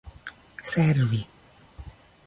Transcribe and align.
servi 0.71 1.21